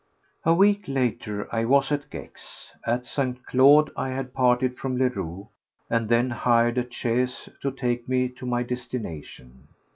2. 0.45 0.49
A 0.49 0.53
week 0.55 0.85
later 0.87 1.47
I 1.53 1.63
was 1.63 1.91
at 1.91 2.09
Gex. 2.09 2.71
At 2.87 3.05
St. 3.05 3.45
Claude 3.45 3.91
I 3.95 4.09
had 4.09 4.33
parted 4.33 4.75
from 4.75 4.97
Leroux, 4.97 5.49
and 5.91 6.09
then 6.09 6.31
hired 6.31 6.79
a 6.79 6.91
chaise 6.91 7.47
to 7.61 7.69
take 7.69 8.09
me 8.09 8.27
to 8.29 8.47
my 8.47 8.63
destination. 8.63 9.67